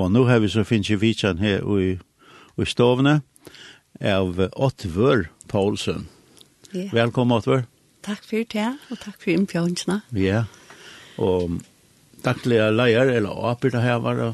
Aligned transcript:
Og 0.00 0.08
nå 0.12 0.24
har 0.30 0.40
vi 0.40 0.48
så 0.48 0.64
finnes 0.64 0.88
vi 0.94 0.96
vitsen 1.00 1.42
her 1.42 1.66
i, 1.76 1.90
i 2.56 2.66
stovene 2.68 3.20
av 4.00 4.38
Ottvør 4.56 5.26
Paulsen. 5.50 6.06
Yeah. 6.72 6.88
Velkommen, 6.94 7.36
Ottvør. 7.36 7.66
Takk 8.06 8.22
for 8.24 8.46
det, 8.48 8.68
og 8.88 9.00
takk 9.02 9.18
for 9.20 9.32
innbjørnsene. 9.34 9.98
Ja, 10.16 10.46
og 11.20 11.58
daglige 12.24 12.70
leier, 12.72 13.10
eller 13.12 13.42
åpere 13.50 13.82
her 13.84 13.98
var 14.00 14.16
det, 14.16 14.28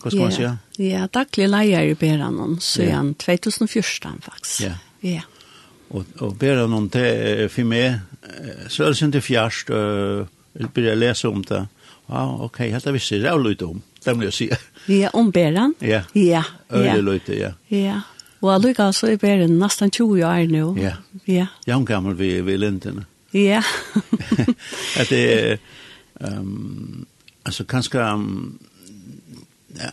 hva 0.00 0.10
skal 0.10 0.18
yeah. 0.18 0.24
man 0.24 0.34
si? 0.38 0.88
Ja, 0.88 1.04
daglige 1.06 1.52
leier 1.52 1.92
i 1.92 1.94
Beranon, 1.98 2.56
så 2.58 2.82
yeah. 2.82 2.90
igjen 2.90 3.12
2014 3.22 4.24
faktisk. 4.26 4.64
Ja. 4.64 4.74
Yeah. 5.04 5.20
ja. 5.20 5.28
Og, 5.92 6.08
og 6.24 6.34
Beranon, 6.40 6.88
det 6.90 7.06
er 7.06 7.52
for 7.52 7.68
meg, 7.68 8.00
så 8.72 8.88
er 8.88 8.96
det 8.96 9.12
ikke 9.12 9.26
fjerst, 9.28 9.70
uh, 9.70 10.26
jeg 10.56 10.72
begynner 10.72 10.96
å 10.96 11.02
lese 11.04 11.30
om 11.30 11.46
det, 11.46 11.66
Ja, 12.08 12.22
ah, 12.22 12.40
ok, 12.44 12.58
helt 12.58 12.86
av 12.86 12.96
visst, 12.96 13.12
det 13.14 13.24
er 13.24 13.36
jo 13.36 13.44
løyte 13.44 13.68
om, 13.70 13.82
det 14.04 14.14
må 14.16 14.26
jeg 14.26 14.34
si. 14.36 14.48
Ja, 14.90 15.12
om 15.16 15.30
bæren? 15.32 15.76
Ja, 15.80 16.02
ja. 16.18 16.42
Øyre 16.74 17.00
løyte, 17.00 17.36
ja. 17.38 17.52
Ja, 17.70 18.00
og 18.42 18.50
allukka 18.56 18.88
så 18.92 19.12
er 19.12 19.20
bæren 19.22 19.54
nesten 19.60 19.92
20 19.94 20.24
år 20.26 20.50
nå. 20.50 20.74
Ja, 20.82 20.96
ja. 21.30 21.46
ja 21.66 21.78
hun 21.78 21.86
gammel 21.86 22.18
vi 22.18 22.34
ved 22.42 22.58
lintene. 22.58 23.06
Ja. 23.32 23.62
at 25.00 25.08
det, 25.08 25.22
er, 25.22 25.56
um, 26.20 27.06
altså 27.46 27.64
kanskje, 27.64 28.02
um, 28.02 28.58
ja, 29.78 29.92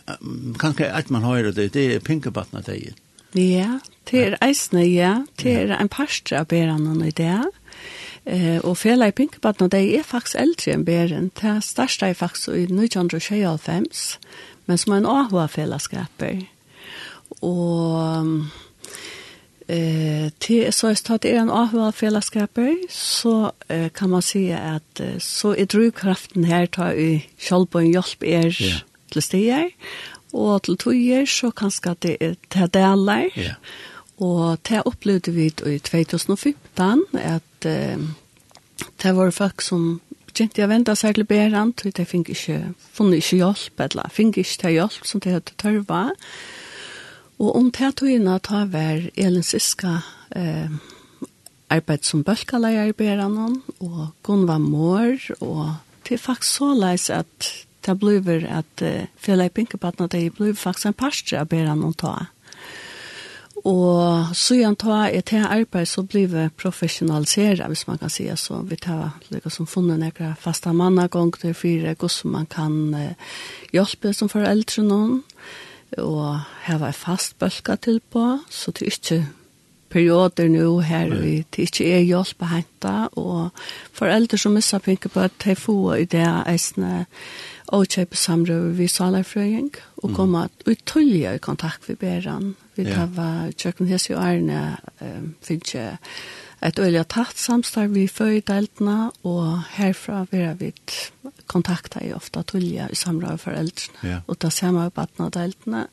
kanskje 0.60 0.90
at 0.90 1.10
man 1.10 1.22
hører 1.22 1.54
det, 1.56 1.70
det 1.74 1.86
er 1.94 2.04
pinkebattene 2.04 2.64
det 2.66 2.76
er. 2.76 2.98
Ja, 3.38 3.78
det 4.10 4.26
er 4.26 4.36
eisne, 4.42 4.82
ja, 4.90 5.20
det 5.38 5.54
er 5.54 5.76
en 5.78 5.88
parstre 5.88 6.42
av 6.42 6.50
bæren 6.50 6.90
i 7.06 7.14
det. 7.14 7.30
Ja. 7.30 7.46
Eh, 8.26 8.60
og 8.64 8.76
fela 8.76 9.06
i 9.08 9.10
pinkebatten, 9.16 9.64
og 9.64 9.72
de 9.72 9.96
er 9.96 10.02
faktisk 10.02 10.36
eldre 10.38 10.72
enn 10.72 10.84
bæren. 10.84 11.30
Det 11.40 11.64
største 11.64 12.06
er 12.06 12.14
faktisk 12.14 12.48
i 12.48 12.66
1925, 12.68 14.18
men 14.66 14.78
som 14.78 14.92
er 14.92 14.96
en 14.96 15.06
AHA-fellesskaper. 15.06 16.42
Og 17.40 18.26
eh 19.70 20.30
till 20.38 20.72
så 20.72 20.88
är 20.88 21.18
det 21.18 21.30
en 21.30 21.50
avval 21.50 21.92
fällskaper 21.92 22.76
så 22.90 23.52
eh, 23.68 23.88
kan 23.88 24.10
man 24.10 24.22
se 24.22 24.52
att 24.52 25.00
eh, 25.00 25.18
så 25.18 25.56
är 25.56 25.66
drivkraften 25.66 26.44
här 26.44 26.66
tar 26.66 26.92
i 26.92 27.26
självbön 27.38 27.92
hjälp 27.92 28.22
er 28.22 28.62
yeah. 28.62 28.80
till 29.10 29.22
stier 29.22 29.70
och 30.32 30.62
till 30.62 30.76
tojer 30.76 31.26
så 31.26 31.50
kanske 31.50 31.94
det 31.98 32.16
är 32.20 32.36
till 32.48 32.68
delar. 32.68 33.30
Ja. 33.34 33.42
Yeah. 33.42 33.54
Og 34.20 34.58
det 34.68 34.82
opplevde 34.84 35.32
vi 35.32 35.48
i 35.48 35.78
2015 35.80 37.04
at 37.16 37.66
eh, 37.68 37.98
det 39.00 39.12
var 39.16 39.32
folk 39.32 39.64
som 39.64 40.00
kjente 40.30 40.60
jeg 40.60 40.70
ventet 40.70 40.98
seg 41.00 41.16
til 41.16 41.26
Beran, 41.28 41.72
så 41.76 41.90
de 41.96 42.06
fikk 42.06 42.30
ikke, 42.34 42.58
funnet 42.94 43.22
ikke 43.22 43.40
hjelp, 43.40 43.84
eller 43.86 44.12
fikk 44.12 44.40
ikke 44.42 44.58
til 44.62 44.76
hjelp 44.76 45.08
som 45.08 45.24
de 45.24 45.34
hadde 45.34 45.56
tørva. 45.60 46.02
Og 47.40 47.56
om 47.56 47.70
det 47.72 47.94
togene 47.96 48.36
ta 48.44 48.66
var 48.68 49.08
Elin 49.16 49.46
Siska 49.46 49.98
eh, 50.36 50.68
arbeid 51.72 52.04
som 52.04 52.24
bølkaleier 52.26 52.92
i 52.92 52.96
Beran, 52.96 53.62
og 53.80 54.12
Gunva 54.26 54.58
Mår, 54.60 55.32
og 55.40 55.80
det 56.06 56.18
er 56.18 56.22
faktisk 56.22 56.60
så 56.60 56.74
leis 56.76 57.08
at 57.10 57.52
det 57.86 57.96
blir 57.96 58.44
at 58.44 58.84
eh, 58.84 59.08
Fjellet 59.16 59.56
Pinkepatten, 59.56 60.12
det 60.12 60.26
blir 60.36 60.52
faktisk 60.52 60.92
en 60.92 61.00
parstre 61.00 61.40
av 61.40 61.48
Beran 61.48 61.86
å 61.88 61.94
ta. 61.96 62.18
Mm 62.20 62.39
Og 63.68 64.30
så 64.36 64.56
igjen 64.56 64.76
ta 64.80 65.02
et 65.10 65.26
til 65.28 65.44
arbeid 65.44 65.88
så 65.88 66.04
blir 66.08 66.30
vi 66.32 66.46
professionaliseret, 66.56 67.66
hvis 67.68 67.86
man 67.88 67.98
kan 68.00 68.12
si 68.12 68.24
det. 68.24 68.38
Så 68.40 68.62
vi 68.64 68.76
tar 68.76 69.18
like, 69.30 69.50
som 69.50 69.68
funnet 69.68 70.00
noen 70.00 70.38
faste 70.40 70.72
mannagång 70.72 71.34
til 71.40 71.54
fire, 71.54 71.94
hvordan 71.94 72.32
man 72.32 72.46
kan 72.46 72.94
eh, 72.94 73.34
hjelpe 73.72 74.14
som 74.16 74.32
foreldre 74.32 74.86
noen, 74.86 75.20
og 75.98 76.40
hava 76.64 76.88
en 76.88 76.96
fast 76.96 77.36
bølga 77.38 77.76
til 77.76 78.00
på, 78.00 78.38
så 78.48 78.70
det 78.70 78.86
er 78.86 78.96
ikke 78.96 79.20
perioder 79.90 80.48
nå 80.48 80.80
her 80.86 81.10
vi 81.10 81.40
det 81.50 81.64
er 81.64 81.68
ikke 81.68 81.86
er 81.96 82.04
hjelp 82.06 82.44
å 82.44 82.50
hente, 82.52 82.96
og 83.18 83.50
foreldre 83.92 84.38
som 84.38 84.54
misser 84.54 84.82
pinker 84.84 85.10
på 85.10 85.24
at 85.26 85.34
de 85.44 85.56
får 85.58 85.96
i 85.96 86.10
det 86.10 86.26
eisende, 86.46 87.00
eh, 87.00 87.49
og 87.70 87.86
kjøpe 87.86 88.18
samrøver 88.18 88.74
vi 88.74 88.86
salerfrøying, 88.90 89.70
og 90.02 90.14
komme 90.14 90.44
mm. 90.48 90.70
uttøylige 90.72 91.34
i 91.34 91.42
kontakt 91.42 91.88
med 91.88 91.96
Beran. 91.96 92.54
Vi 92.76 92.84
tar 92.88 93.10
hva 93.14 93.50
kjøkken 93.54 93.90
hos 93.90 94.08
i 94.10 94.16
Arne 94.18 94.62
um, 95.00 95.34
finnes 95.44 95.68
ikke 95.68 95.84
et 96.66 96.78
øyelig 96.78 97.06
tatt 97.08 97.38
samstarv 97.40 97.94
vi 97.94 98.06
før 98.10 98.34
i 98.36 98.42
deltene, 98.44 99.10
og 99.24 99.62
herfra 99.76 100.24
vil 100.32 100.56
vi 100.60 100.72
kontakta 101.48 102.02
i 102.04 102.12
ofte 102.12 102.42
tullige 102.42 102.88
i 102.90 102.98
samrøver 102.98 103.40
foreldrene. 103.40 104.02
Ja. 104.02 104.20
Og 104.26 104.40
da 104.42 104.50
ser 104.50 104.74
vi 104.76 104.88
på 104.90 105.06
at 105.06 105.34
deltene, 105.34 105.86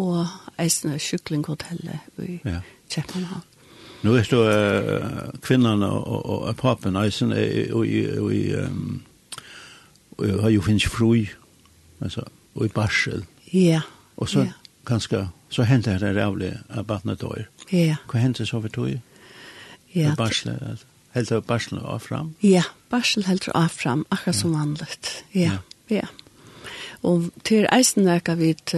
og 0.00 0.26
eisene 0.58 0.98
kyklinghotellet 0.98 2.22
i 2.24 2.38
ja. 2.44 2.60
Kjøkkenhavn. 2.88 3.48
Nå 4.02 4.14
er 4.18 4.26
det 4.26 4.38
uh, 4.38 5.40
kvinnerne 5.42 5.86
og, 5.86 6.06
og, 6.06 6.38
og 6.48 6.56
papen 6.56 6.96
eisen 6.98 7.32
og, 7.32 7.42
og, 7.70 7.86
og, 8.18 8.34
i 8.34 8.46
um 8.58 9.02
og 10.18 10.26
jeg 10.28 10.40
har 10.40 10.50
jo 10.50 10.60
finnes 10.60 10.86
fru, 10.86 11.14
altså, 12.00 12.24
og 12.54 12.66
i 12.66 12.68
barsel. 12.68 13.24
Ja. 13.52 13.80
Og 14.16 14.28
så 14.28 14.46
ja. 14.46 14.52
ganske, 14.84 15.28
så 15.48 15.62
hendte 15.62 15.98
det 15.98 16.16
rævlig 16.16 16.52
av 16.70 16.84
barnet 16.84 17.20
dør. 17.20 17.46
Ja. 17.72 17.96
Hva 18.10 18.22
hendte 18.22 18.46
så 18.46 18.60
for 18.60 18.68
tog? 18.68 18.98
Ja. 19.94 20.14
Barsel, 20.16 20.56
helt 21.12 21.32
av 21.32 21.44
barsel 21.44 21.78
og 21.78 22.00
fram? 22.02 22.34
Ja, 22.42 22.64
barsel 22.90 23.26
helt 23.28 23.48
av 23.54 23.68
fram, 23.68 24.06
akkurat 24.10 24.36
som 24.36 24.54
vanligt. 24.56 25.24
Ja, 25.34 25.58
ja. 25.90 26.02
ja. 26.02 26.08
Og 27.02 27.32
til 27.42 27.66
eisen 27.74 28.06
er 28.06 28.20
vidt, 28.38 28.74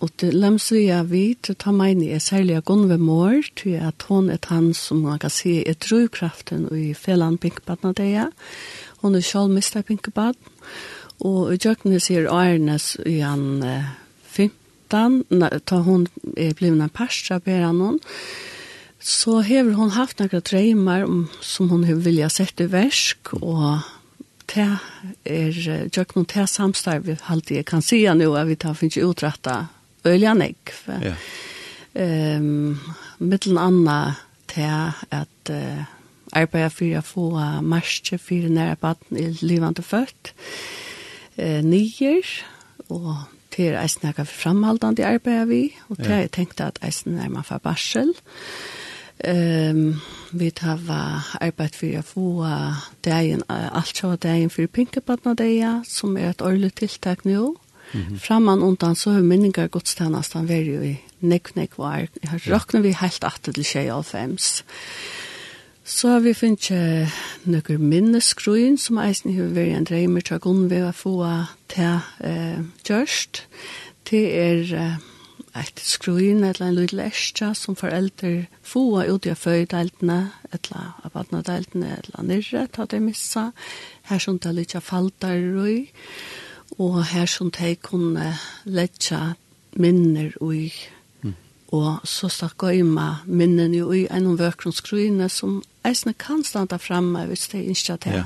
og 0.00 0.10
til 0.20 0.34
lemsvia 0.36 1.00
vidt, 1.08 1.48
ta 1.56 1.72
meg 1.72 1.96
meini 1.96 2.10
er 2.12 2.20
særlig 2.20 2.58
av 2.58 2.66
Gunve 2.68 2.98
Mår, 3.00 3.48
til 3.56 3.78
at 3.80 4.04
hun 4.08 4.28
er 4.30 4.38
han 4.48 4.74
som 4.76 5.00
man 5.06 5.18
kan 5.18 5.32
si 5.32 5.62
er 5.64 5.78
drivkraften 5.80 6.68
i 6.76 6.92
felan 6.92 7.38
Pinkbatnadeia, 7.40 8.26
og 8.28 8.34
Hun 9.00 9.16
er 9.16 9.24
selv 9.24 9.52
mistet 9.52 9.88
pinkebad. 9.88 10.36
Og 11.20 11.52
i 11.52 11.58
kjøkkenet 11.60 12.04
sier 12.04 12.28
Arnes 12.32 12.94
i 13.08 13.18
han 13.20 13.62
eh, 13.66 13.90
15, 14.30 15.24
na, 15.36 15.50
ta 15.66 15.82
hun 15.84 16.06
er 16.36 16.54
blivna 16.56 16.88
parsa, 16.92 17.40
ber 17.44 17.66
han 17.66 17.82
hon. 17.84 18.00
Så 19.00 19.40
hever 19.40 19.72
hon 19.72 19.90
haft 19.90 20.18
några 20.18 20.40
treimar 20.40 21.06
som 21.40 21.70
hon 21.70 21.84
har 21.84 21.94
vilja 22.04 22.28
sett 22.28 22.60
i 22.60 22.68
versk, 22.68 23.32
og 23.40 23.80
det 24.52 24.66
er 25.24 25.54
kjøkkenet 25.88 26.28
til 26.32 26.48
samstarv, 26.48 27.08
alt 27.32 27.50
jeg 27.50 27.64
kan 27.68 27.84
si 27.84 28.02
nu, 28.14 28.34
at 28.36 28.48
vi 28.48 28.58
tar 28.60 28.76
finnes 28.76 28.98
utrettet 29.00 29.70
øljanegg. 30.04 30.74
Ja. 30.88 31.14
Um, 31.90 32.78
mittelen 33.18 33.58
anna 33.58 34.14
til 34.50 34.92
at 35.10 35.50
uh, 35.50 35.88
arbeida 36.32 36.68
fyrir 36.68 36.98
a 36.98 37.04
få 37.04 37.30
marsje 37.62 38.18
fyrir 38.18 38.50
næra 38.50 38.74
baden 38.80 39.16
i 39.16 39.26
livande 39.40 39.82
født 39.82 40.34
eh, 41.36 41.62
nyer, 41.64 42.26
og 42.88 43.16
til 43.50 43.74
er 43.74 43.82
eisen 43.82 44.06
jeg 44.16 44.26
framhaldande 44.26 45.06
arbeida 45.06 45.44
vi, 45.44 45.74
og 45.88 45.96
til 45.96 46.12
ja. 46.12 46.20
jeg 46.24 46.30
tenkte 46.30 46.64
at 46.64 46.78
eisen 46.86 47.18
er 47.18 47.28
man 47.28 47.44
for 47.44 47.58
barsel. 47.58 48.14
Um, 49.28 50.00
vi 50.32 50.50
tar 50.50 50.78
arbeid 51.40 51.74
for 51.76 51.98
å 51.98 52.02
få 52.06 52.28
dagen, 53.04 53.42
alt 53.48 53.96
så 53.96 54.14
dagen 54.16 54.50
for 54.50 54.66
pinkebaden 54.66 55.34
og 55.34 55.38
dagen, 55.38 55.84
som 55.84 56.16
er 56.16 56.30
et 56.30 56.42
årlig 56.42 56.72
tiltak 56.74 57.24
nå. 57.24 57.56
Mm 57.92 58.00
-hmm. 58.00 58.18
Framman 58.18 58.62
undan 58.62 58.96
så 58.96 59.10
har 59.10 59.20
minningar 59.20 59.66
godstjenest 59.66 60.32
han 60.32 60.48
vært 60.48 60.66
jo 60.66 60.82
i 60.82 61.00
nekk, 61.20 61.56
nekk 61.56 61.78
var. 61.78 61.98
Jeg 62.22 62.30
har 62.30 62.42
råknet 62.46 62.82
vi 62.82 62.92
helt 62.92 63.24
at 63.24 63.40
til 63.42 63.64
25. 63.64 64.38
Så 65.84 66.08
har 66.08 66.20
vi 66.20 66.34
finnet 66.36 67.12
noen 67.48 67.86
minneskruen 67.88 68.76
som 68.78 68.98
eisen 69.00 69.32
har 69.34 69.54
vært 69.56 69.76
en 69.78 69.86
dreimer 69.88 70.24
til 70.24 70.66
ved 70.68 70.84
å 70.84 70.92
få 70.92 71.14
til 71.72 72.02
eh, 72.20 72.60
kjørst. 72.84 73.46
Det 74.10 74.22
er 74.36 74.74
eh, 74.76 74.98
et 75.56 75.80
skruen, 75.82 76.44
et 76.44 76.60
eller 76.60 76.68
annet 76.68 76.78
lydel 76.78 77.02
eskja 77.08 77.54
som 77.56 77.76
foreldre 77.78 78.46
få 78.62 79.02
ut 79.08 79.26
i 79.26 79.34
føydeltene, 79.34 80.20
et 80.52 80.68
eller 80.68 80.92
annet 80.92 81.14
badnadeltene, 81.14 81.90
et 81.96 82.06
eller 82.06 82.20
annet 82.20 82.36
nyrre, 82.36 82.66
ta 82.68 82.86
det 82.86 83.02
missa. 83.02 83.50
Her 84.10 84.22
som 84.22 84.38
det 84.38 84.52
er 84.52 84.58
litt 84.60 84.76
falter 84.84 85.40
røy, 85.56 85.88
og 86.78 87.02
her 87.10 87.26
som 87.26 87.50
det 87.50 87.80
kunne 87.82 88.34
letja 88.64 89.34
minner 89.80 90.36
og 90.40 90.70
Og 91.76 92.00
så 92.04 92.28
stakk 92.32 92.64
jeg 92.66 92.84
minnen 93.26 93.74
jo 93.74 93.92
i 93.94 94.06
en 94.10 94.26
av 94.32 94.40
som 95.30 95.60
eisne 95.86 96.14
kan 96.18 96.42
standa 96.44 96.78
framme 96.78 97.26
hvis 97.30 97.48
det 97.52 97.62
ikke 97.70 97.98
det. 98.04 98.14
Ja. 98.16 98.24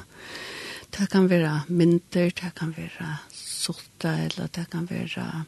Det 0.94 1.10
kan 1.10 1.28
være 1.28 1.64
mynter, 1.68 2.30
det 2.30 2.54
kan 2.56 2.74
være 2.76 3.18
sotta, 3.34 4.14
eller 4.24 4.48
det 4.54 4.66
kan 4.70 4.86
være 4.90 5.44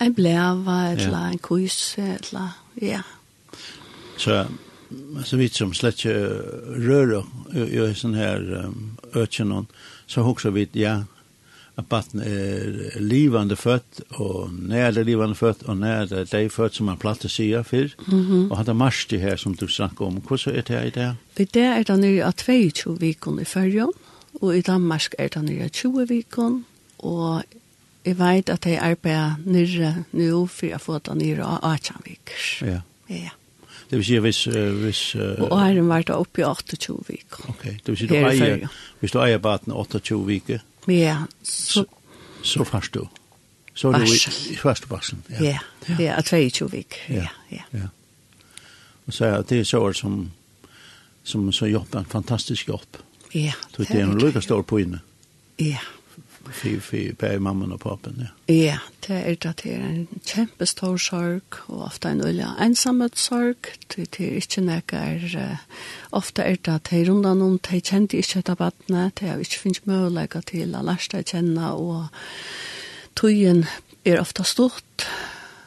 en 0.00 0.14
bleva, 0.14 0.90
eller 0.90 1.10
ja. 1.10 1.30
en 1.30 1.38
kuse, 1.38 2.02
eller 2.02 2.56
ja. 2.82 3.02
Så 4.18 4.46
så 5.24 5.36
vidt 5.36 5.56
som 5.56 5.72
slett 5.74 6.04
ikke 6.04 6.18
rører 6.78 7.24
i, 7.54 7.64
i 7.82 7.94
sånne 7.98 8.18
her 8.18 8.44
økjennom, 9.18 9.66
så 10.06 10.22
hokser 10.22 10.54
vi, 10.54 10.68
ja, 10.78 11.00
at 11.76 11.86
barn 11.90 12.20
er 12.22 13.00
livande 13.02 13.56
født, 13.56 14.02
og 14.20 14.50
nær 14.54 14.90
det 14.94 15.06
livande 15.06 15.34
født, 15.34 15.64
og 15.66 15.76
nær 15.76 16.04
det 16.06 16.34
er 16.34 16.48
født, 16.48 16.76
som 16.78 16.86
man 16.86 17.00
platt 17.02 17.24
å 17.26 17.28
sige 17.28 17.64
før. 17.64 17.88
Mm 18.06 18.22
-hmm. 18.22 18.50
Og 18.50 18.56
hadde 18.56 18.74
mars 18.74 19.06
det 19.10 19.20
her 19.20 19.36
som 19.36 19.54
du 19.54 19.66
snakker 19.68 20.06
om. 20.06 20.14
Hvordan 20.14 20.54
er 20.54 20.60
det 20.60 20.76
her 20.76 20.82
i 20.82 20.90
dag? 20.90 21.14
I 21.38 21.44
der 21.44 21.72
er 21.78 21.82
det 21.82 21.98
nere 21.98 22.24
av 22.24 22.32
22 22.32 23.00
vikon 23.00 23.40
i 23.40 23.44
førjen, 23.44 23.90
og 24.42 24.56
i 24.56 24.60
Danmark 24.60 25.14
er 25.18 25.28
det 25.28 25.42
nere 25.42 25.64
av 25.64 25.70
20 25.70 26.08
vikon, 26.08 26.64
og 26.98 27.42
jeg 28.04 28.18
vet 28.18 28.50
at 28.50 28.66
jeg 28.66 28.78
arbeider 28.78 29.34
nere 29.44 30.04
nå 30.12 30.46
for 30.46 30.74
å 30.74 30.78
få 30.78 30.98
det 30.98 31.16
nere 31.16 31.44
av 31.44 31.58
18 31.62 31.96
viker. 32.04 32.66
Ja. 32.66 32.80
Ja. 33.08 33.30
Det 33.90 33.98
vil 33.98 34.04
si 34.04 34.18
hvis... 34.18 34.46
Uh, 34.46 34.72
hvis 34.82 35.14
uh, 35.14 35.42
og 35.44 35.58
æren 35.60 35.88
var 35.88 36.02
det 36.02 36.14
oppe 36.16 36.40
i 36.40 36.44
28 36.44 36.96
vikon. 37.08 37.48
Ok, 37.48 37.64
det 37.64 37.86
vil 37.92 37.96
si 37.96 38.06
du 38.06 38.14
eier, 38.14 38.68
hvis 39.00 39.12
du 39.12 39.18
eier 39.20 39.38
baten 39.38 39.72
28 39.72 40.26
viker, 40.26 40.64
Ja, 40.88 41.16
så... 41.42 41.84
Så 42.42 42.64
fast 42.64 42.94
du. 42.94 43.06
Så 43.74 43.92
du 43.92 44.02
i 44.52 44.56
første 44.56 44.86
barsel. 44.86 45.18
Ja, 45.40 45.58
det 45.86 46.06
er 46.06 46.20
22 46.20 46.70
vik. 46.70 46.98
Ja, 47.08 47.26
ja. 47.50 47.62
ja. 47.72 47.88
Og 49.06 49.12
så 49.12 49.24
er 49.24 49.42
det 49.42 49.66
så 49.66 49.92
som, 49.92 50.30
som 51.22 51.52
så 51.52 51.66
jobber 51.66 51.98
en 51.98 52.06
fantastisk 52.06 52.68
jobb. 52.68 53.00
Ja, 53.34 53.52
det 53.76 53.90
er 53.90 54.04
en 54.04 54.18
lykke 54.18 54.40
stor 54.40 54.62
på 54.62 54.78
inne. 54.78 55.00
Ja, 55.58 55.80
för 56.52 56.80
för 56.80 57.12
på 57.14 57.40
mamman 57.40 57.72
och 57.72 57.80
pappan 57.80 58.28
ja. 58.46 58.54
Ja, 58.54 58.78
det 59.06 59.14
är 59.14 59.36
det 59.40 59.62
det 59.62 59.74
är 59.74 59.80
en 59.80 60.06
kämpestor 60.24 60.98
sorg 60.98 61.40
och 61.52 61.86
ofta 61.86 62.08
en 62.08 62.20
öliga 62.20 62.54
ensamhet 62.60 63.16
sorg. 63.16 63.54
Det 63.96 64.20
är 64.20 64.34
inte 64.34 64.60
något 64.60 64.92
ofta 66.10 66.44
är 66.44 66.58
det 66.62 66.74
att 66.74 66.84
det 66.84 66.96
är 66.96 67.04
rundan 67.04 67.42
om 67.42 67.58
det 67.70 67.86
kände 67.86 68.16
inte 68.16 68.38
ett 68.38 68.58
barn, 68.58 68.72
det 68.86 69.26
är 69.26 69.38
inte 69.38 69.56
finns 69.56 69.84
möjlighet 69.84 70.46
till 70.46 70.74
att 70.74 70.84
lära 70.84 70.96
sig 70.96 71.24
känna 71.24 71.72
och 71.72 72.04
tøyen 73.14 73.66
er 74.04 74.20
ofta 74.20 74.44
stort. 74.44 75.06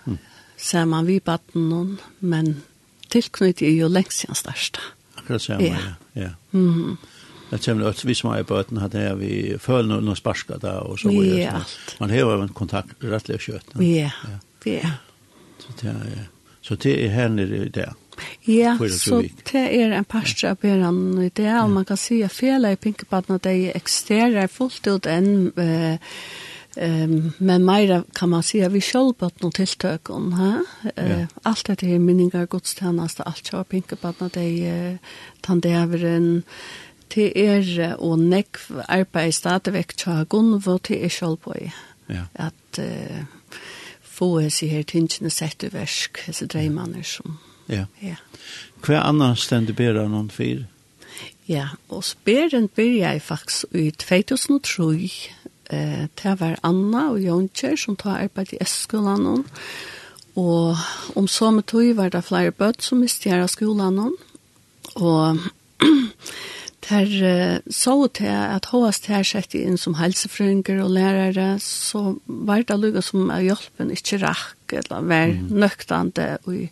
Mm. 0.06 0.18
Ser 0.58 0.86
man 0.86 1.06
vi 1.06 1.20
barnen 1.20 2.00
men 2.20 2.64
tilknyttet 3.10 3.68
er 3.68 3.72
jo 3.72 3.88
lengst 3.88 4.20
siden 4.20 4.36
største. 4.36 4.80
Akkurat 5.18 5.42
ser 5.42 5.62
ja. 5.62 5.76
ja. 5.76 5.94
ja. 6.14 6.30
Mm. 6.52 6.98
Det 7.50 7.66
kommer 7.66 7.86
att 7.86 8.06
vi 8.06 8.16
som 8.16 8.32
är 8.32 8.44
på 8.44 8.58
öten 8.58 8.78
hade 8.78 9.16
vi 9.16 9.58
följde 9.60 10.02
någon 10.02 10.16
sparska 10.16 10.58
där 10.58 10.80
och 10.80 11.00
så 11.00 11.10
vidare. 11.10 11.42
Ja. 11.42 11.62
Man 12.00 12.10
har 12.10 12.42
en 12.42 12.50
kontakt 12.50 12.90
rättligt 13.00 13.42
kött. 13.42 13.66
Ja, 13.74 14.12
ja. 14.64 14.90
Så 15.60 15.72
det 15.82 15.88
är, 15.88 16.28
så 16.62 16.76
det 16.76 17.06
är 17.06 17.10
här 17.10 17.30
nere 17.30 17.58
i 17.58 17.70
det. 17.70 17.94
Ja, 18.42 18.78
så 19.00 19.24
det 19.52 19.82
är 19.82 19.92
en 19.92 20.06
parstra 20.06 20.56
på 20.56 20.68
den 20.68 21.22
i 21.22 21.32
det. 21.34 21.62
Och 21.62 21.70
man 21.70 21.86
kan 21.86 21.98
se 21.98 22.24
att 22.24 22.32
fel 22.32 22.66
i 22.66 22.76
pinkebaden 22.76 23.36
att 23.36 23.42
det 23.42 23.76
existerar 23.76 24.48
fullt 24.48 24.88
ut 24.88 25.06
än... 25.06 25.52
Eh, 25.56 26.00
Ehm 26.80 27.32
men 27.38 27.66
meira 27.66 28.04
kan 28.14 28.30
man 28.30 28.44
säga 28.44 28.70
vi 28.70 28.82
skall 28.82 29.14
på 29.14 29.32
något 29.40 29.56
tilltök 29.56 30.10
om 30.10 30.34
ha. 30.34 30.66
Eh 30.96 31.26
allt 31.44 31.66
det 31.66 31.88
här 31.88 32.00
minningar 32.00 32.48
gudstjänst 32.48 33.20
allt 33.20 33.46
så 33.46 33.64
pinkebaden 33.64 34.30
det 34.34 34.98
tandäveren 35.42 36.44
til 37.10 37.32
er 37.36 37.96
og 37.96 38.20
nekv 38.20 38.82
arbeid 38.88 39.32
stadigvæk 39.32 39.96
tja 39.98 40.24
Gunvo 40.24 40.78
til 40.78 41.04
er 41.06 41.10
selv 41.10 41.38
på 41.38 41.54
i. 41.62 41.70
Ja. 42.10 42.24
At 42.36 42.80
uh, 42.80 43.24
få 44.02 44.40
hese 44.40 44.68
her 44.68 44.84
tingene 44.84 45.30
sett 45.30 45.64
i 45.64 45.74
versk, 45.74 46.24
hese 46.26 46.48
dreimanner 46.48 47.04
som. 47.04 47.38
Ja. 47.70 47.86
ja. 48.02 48.16
Hva 48.86 49.04
annet 49.04 49.40
stendig 49.40 49.76
bedre 49.76 50.08
noen 50.10 50.32
fyr? 50.32 50.66
Ja, 51.48 51.68
og 51.90 52.04
speren 52.04 52.68
byrja 52.68 53.14
jeg 53.14 53.22
faktisk 53.22 53.76
i 53.76 53.92
2003. 53.92 55.12
Eh, 55.70 56.08
det 56.24 56.34
var 56.40 56.60
Anna 56.64 57.10
og 57.12 57.22
Jonkjer 57.24 57.76
som 57.76 57.96
tar 57.96 58.24
arbeid 58.24 58.54
i 58.54 58.62
Eskolan. 58.64 59.46
Og 60.36 60.78
om 61.16 61.28
samme 61.28 61.62
tog 61.62 61.96
var 61.98 62.12
det 62.14 62.24
flere 62.28 62.52
bøtt 62.52 62.84
som 62.84 63.00
miste 63.02 63.30
her 63.30 63.44
av 63.44 63.52
skolan. 63.52 64.14
Og 64.96 65.40
Der 66.88 67.10
uh, 67.10 67.60
så 67.68 67.96
til 68.16 68.32
at 68.32 68.70
HST 68.72 69.10
her 69.12 69.26
sett 69.28 69.56
inn 69.60 69.76
som 69.80 69.98
helsefrønger 70.00 70.80
og 70.86 70.94
lærere, 70.96 71.58
så 71.60 72.16
var 72.26 72.64
det 72.64 72.80
lukket 72.80 73.08
som 73.08 73.32
av 73.34 73.44
hjelpen 73.44 73.92
ikke 73.92 74.22
rakk, 74.24 74.78
eller 74.80 75.08
var 75.10 75.34
nøktande 75.52 76.30
og, 76.46 76.70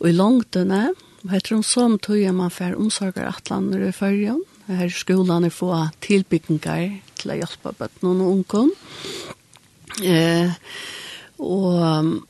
og 0.00 0.08
i 0.10 0.14
langtene. 0.16 0.82
Og 1.26 1.34
jeg 1.34 1.46
tror 1.46 1.62
som 1.66 1.96
tog 2.02 2.18
jeg 2.18 2.34
man 2.34 2.54
fer 2.54 2.74
omsorger 2.78 3.26
at 3.30 3.50
lander 3.50 3.86
i 3.88 3.94
førjen. 3.94 4.42
her 4.66 4.90
skolan 4.90 5.44
er 5.46 5.54
få 5.54 5.70
tilbyggingar 6.02 7.00
til 7.18 7.30
å 7.30 7.38
hjelpe 7.38 7.74
bøtten 7.78 8.22
og 8.22 8.30
ungkom. 8.32 8.72
Eh, 10.02 10.50
og 11.38 12.24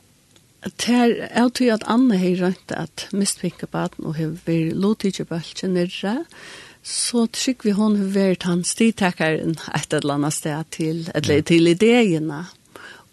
Ter, 0.75 1.13
jeg 1.29 1.51
tror 1.55 1.73
at 1.77 1.83
Anne 1.87 2.17
har 2.19 2.39
rønt 2.41 2.71
at 2.75 3.05
mistvinket 3.15 3.69
baden 3.71 4.07
og 4.09 4.17
har 4.17 4.33
vært 4.43 4.73
lovtidgjøbølgen 4.75 5.75
nirre, 5.77 6.15
og 6.25 6.66
så 6.87 7.25
trygg 7.27 7.65
vi 7.67 7.73
hon 7.75 7.97
har 7.99 8.11
vært 8.15 8.45
han 8.47 8.63
stitakeren 8.63 9.57
et 9.75 9.93
eller 9.97 10.15
annet 10.15 10.35
sted 10.35 10.69
til, 10.71 11.01
eller 11.17 11.43
til 11.47 11.67
ideene. 11.73 12.45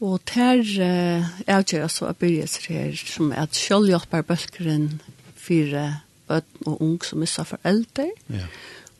Og 0.04 0.20
der 0.30 0.60
uh, 0.62 1.32
er 1.46 1.64
det 1.64 1.80
jo 1.80 1.88
så 1.90 2.12
byrjes 2.18 2.58
her 2.68 2.94
som 2.98 3.32
er 3.32 3.48
at 3.48 3.58
selvhjelper 3.58 4.22
bølgeren 4.26 5.00
fire 5.34 5.84
bøtten 6.28 6.70
og 6.70 6.82
ung 6.82 6.98
som 7.04 7.22
missa 7.22 7.44
foreldre. 7.48 8.10
Ja. 8.32 8.46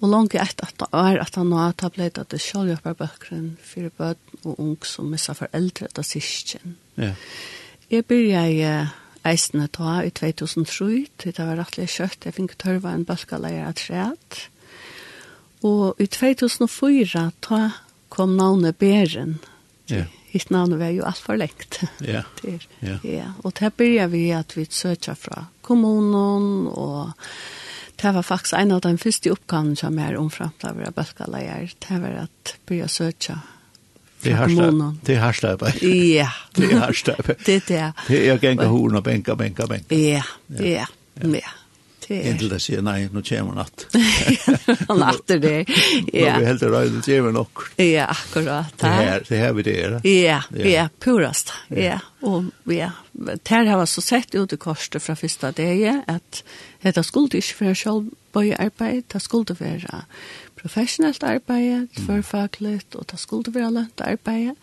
Og 0.02 0.10
langt 0.10 0.34
etter 0.34 0.66
at 0.66 0.80
det 0.80 0.88
er 0.90 1.20
at 1.22 1.38
han 1.38 1.52
har 1.54 1.76
tablet 1.78 2.18
at 2.18 2.32
det 2.34 2.40
selvhjelper 2.42 2.96
bølgeren 2.98 3.54
fire 3.62 3.92
bøtten 3.94 4.42
og 4.44 4.58
ung 4.58 4.76
som 4.86 5.10
missa 5.12 5.36
foreldre 5.38 5.90
etter 5.90 6.06
sysken. 6.06 6.76
Ja. 6.98 7.12
Jeg 7.92 8.06
byrjer 8.10 8.82
uh, 8.82 8.96
eisene 9.28 9.68
ta 9.72 10.00
i 10.04 10.10
2003, 10.10 11.06
til 11.18 11.36
det 11.36 11.46
var 11.46 11.60
rettelig 11.60 11.92
kjøtt. 11.94 12.26
Jeg 12.26 12.36
fikk 12.36 12.58
tørva 12.60 12.94
en 12.94 13.06
bølgeleier 13.08 13.68
av 13.68 13.78
træt. 13.80 14.42
Og 15.64 16.00
i 16.02 16.06
2004 16.06 17.30
ta 17.44 17.60
kom 18.12 18.36
navnet 18.36 18.78
Beren. 18.78 19.38
Ja. 19.90 20.04
Hitt 20.34 20.50
navnet 20.50 20.80
var 20.80 20.92
jo 20.92 21.04
alt 21.08 21.22
for 21.22 21.40
lengt. 21.40 21.80
Ja. 22.00 22.22
Yeah. 22.44 22.62
Ja. 22.80 22.98
ja. 23.02 23.32
Og 23.42 23.54
der 23.60 23.70
byrja 23.70 24.06
vi 24.12 24.28
at 24.36 24.56
vi 24.56 24.66
søkja 24.70 25.14
fra 25.16 25.46
kommunen, 25.62 26.66
og 26.68 27.12
det 28.02 28.12
var 28.14 28.22
faktisk 28.22 28.58
en 28.58 28.74
av 28.76 28.82
de 28.84 28.98
første 28.98 29.32
oppgavene 29.32 29.76
som 29.76 29.98
er 29.98 30.18
omframt 30.20 30.64
av 30.68 30.76
våre 30.76 30.92
bølgeleier. 30.92 31.72
Det 31.88 32.00
var 32.02 32.24
at 32.26 32.56
byrja 32.68 32.88
søkja 32.88 33.40
Det 34.24 34.30
är 34.30 34.36
harsta. 34.36 34.94
Det 35.02 35.14
är 35.14 35.20
harsta. 35.20 35.48
Ja. 35.86 36.28
Det 36.54 36.72
är 36.72 36.78
harsta. 36.78 37.14
Det 37.44 37.54
är 37.54 37.62
det. 37.68 37.92
Det 38.08 38.28
är 38.28 38.44
gänga 38.44 38.66
horn 38.66 38.96
och 38.96 39.02
bänka, 39.02 39.34
bänka, 39.36 39.66
bänka. 39.66 39.94
Ja, 39.94 40.22
Ja. 40.46 40.86
Ja. 41.14 41.48
Inntil 42.10 42.50
det 42.52 42.60
sier, 42.62 42.82
nei, 42.84 43.06
nå 43.12 43.22
kommer 43.24 43.56
natt. 43.58 43.86
Han 44.88 45.02
atter 45.06 45.40
det, 45.42 45.54
ja. 46.12 46.34
Nå 46.36 46.42
er 46.42 46.48
helt 46.50 46.64
røy, 46.66 46.90
det 46.94 47.04
kommer 47.06 47.36
nok. 47.38 47.64
Ja, 47.80 48.08
akkurat. 48.12 48.74
Det 48.80 48.92
her, 48.92 49.24
det 49.28 49.40
her 49.40 49.54
vi 49.56 49.64
det 49.66 49.76
er. 49.80 49.96
Ja, 50.08 50.40
ja, 50.52 50.88
purast. 51.00 51.54
Ja, 51.72 51.98
og 52.24 52.50
ja, 52.70 52.90
der 53.14 53.70
har 53.70 53.80
vi 53.80 53.88
så 53.90 54.04
sett 54.04 54.34
ut 54.34 54.52
i 54.52 54.60
korset 54.60 55.02
fra 55.02 55.16
første 55.18 55.52
dag, 55.56 56.04
at 56.08 56.44
dette 56.84 57.02
skulle 57.06 57.40
ikke 57.40 57.64
være 57.64 57.80
selvbøye 57.82 58.60
arbeid, 58.60 59.02
det 59.12 59.22
skulle 59.22 59.56
være 59.60 60.04
professionellt 60.60 61.24
arbeid, 61.24 61.88
tverrfagligt, 61.98 62.94
og 62.94 63.08
det 63.10 63.20
skulle 63.20 63.54
være 63.54 63.72
lønt 63.80 64.00
arbeid. 64.00 64.56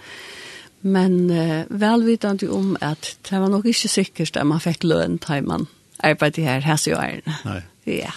Men 0.81 1.29
uh, 1.29 1.69
velvidende 1.69 2.49
om 2.49 2.73
at 2.81 3.17
det 3.29 3.39
var 3.39 3.49
nok 3.53 3.67
ikke 3.69 3.87
sikkert 3.87 4.37
at 4.37 4.47
man 4.47 4.63
fikk 4.63 4.83
løn 4.83 5.19
til 5.21 5.45
man 5.45 5.67
arbeid 6.03 6.37
her 6.41 6.61
hans 6.65 6.87
i 6.87 6.93
åren. 6.93 7.25
Nei. 7.45 7.61
Ja. 7.85 8.11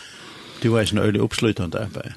Du 0.62 0.71
var 0.73 0.87
en 0.93 0.99
øyelig 0.99 1.23
oppslutende 1.23 1.81
arbeid. 1.81 2.12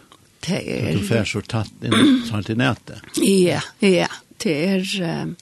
Det 0.48 0.62
er... 0.64 0.94
Du 0.96 1.04
fær 1.08 1.26
så 1.28 1.42
tatt 1.42 1.84
inn 1.84 1.96
sånn 2.30 2.46
til 2.48 2.60
nettet. 2.60 3.04
Ja, 3.22 3.62
ja. 3.84 4.08
Det 4.44 4.56
er... 4.70 4.86
Um, 5.04 5.36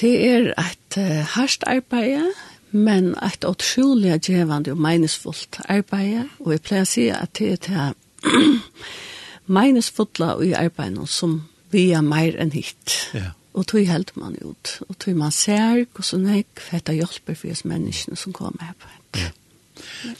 det 0.00 0.12
er 0.24 0.46
et 0.56 0.96
uh, 0.96 1.20
hardt 1.34 1.64
arbeid, 1.68 2.32
men 2.72 3.12
et 3.22 3.44
utrolig 3.44 4.14
gjevende 4.24 4.72
og 4.72 4.80
meningsfullt 4.80 5.60
arbeid. 5.68 6.30
Og 6.40 6.54
jeg 6.54 6.62
pleier 6.64 6.86
å 6.86 6.88
si 6.88 7.08
at 7.12 7.34
det 7.38 7.50
er 7.52 7.60
til 7.66 8.62
meningsfulla 9.58 10.36
i 10.42 10.54
arbeidet 10.56 11.08
som 11.12 11.42
vi 11.72 11.90
er 11.96 12.04
mer 12.04 12.38
enn 12.40 12.54
hit. 12.54 12.96
Ja. 13.16 13.32
Og 13.52 13.66
tog 13.66 13.86
helt 13.86 14.16
man 14.16 14.36
ut. 14.40 14.78
Og 14.88 14.98
tog 14.98 15.16
man 15.16 15.30
ser 15.30 15.84
hvordan 15.92 16.26
jeg 16.26 16.44
fettet 16.56 16.94
hjelper 16.94 17.34
for 17.34 17.52
oss 17.52 17.64
menneskene 17.64 18.16
som 18.16 18.32
kommer 18.32 18.64
her 18.64 18.76
på 18.80 18.88
hent. 18.88 19.22
Ja. 19.22 19.30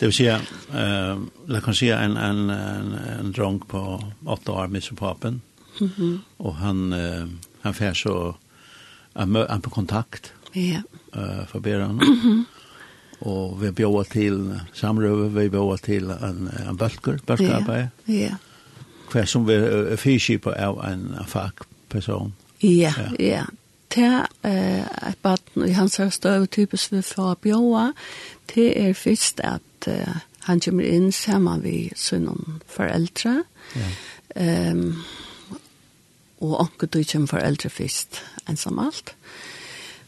Det 0.00 0.06
vil 0.06 0.12
säga 0.12 0.40
eh 0.74 1.18
la 1.46 1.60
kan 1.60 1.74
säga 1.74 2.00
en 2.00 2.16
en 2.16 2.50
en, 2.50 2.94
en 3.20 3.32
drunk 3.32 3.68
på 3.68 4.04
åtta 4.24 4.52
år 4.52 4.66
med 4.66 4.82
sin 4.82 4.96
papen. 4.96 5.40
Mhm. 5.80 5.92
Mm 5.98 6.20
och 6.36 6.54
han 6.54 6.92
eh, 6.92 7.26
han 7.60 7.74
får 7.74 7.94
så 7.94 8.36
han, 9.12 9.46
han 9.48 9.60
på 9.60 9.70
kontakt. 9.70 10.32
Ja. 10.52 10.82
Uh, 11.16 11.38
Eh 11.40 11.46
för 11.46 11.60
ber 11.60 11.80
han. 11.80 11.94
Mhm. 11.94 12.20
Mm 12.24 12.44
och 13.18 13.62
vi 13.62 13.70
bjöd 13.70 14.08
till 14.08 14.58
samröve 14.74 15.28
vi 15.28 15.48
bjöd 15.48 15.82
till 15.82 16.10
en 16.10 16.50
en 16.68 16.76
bulker, 16.76 17.18
bulkerarbete. 17.26 17.88
Ja. 18.04 18.12
Yeah. 18.14 18.34
Yeah. 19.14 19.26
Som 19.26 19.46
vi 19.46 19.54
uh, 19.54 19.96
fiskar 19.96 20.38
på 20.38 20.54
en, 20.54 21.14
en 21.14 21.26
fackperson. 21.26 22.32
Ja, 22.62 22.92
ja. 23.18 23.44
Det 23.92 24.26
er 24.42 25.08
et 25.08 25.18
baden 25.22 25.68
i 25.68 25.72
hans 25.76 25.98
her 26.00 26.08
støve 26.10 26.46
typisk 26.46 26.92
vi 26.92 27.02
fra 27.04 27.34
bjåa. 27.34 27.90
Det 28.54 28.70
er 28.80 28.94
først 28.96 29.40
at 29.44 29.88
uh, 29.88 30.14
han 30.48 30.60
kommer 30.60 30.86
inn 30.88 31.12
sammen 31.12 31.60
med 31.62 31.96
sine 31.96 32.32
foreldre. 32.66 33.42
Ja. 33.76 34.70
Um, 34.72 35.02
og 36.40 36.60
anker 36.64 36.86
du 36.86 37.02
kommer 37.04 37.28
foreldre 37.28 37.70
først, 37.70 38.22
ensam 38.48 38.78
alt. 38.78 39.12